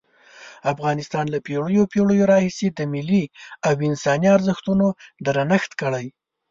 [0.73, 3.23] افغانستان له پېړیو پېړیو راهیسې د ملي
[3.67, 4.87] او انساني ارزښتونو
[5.25, 6.05] درنښت کړی.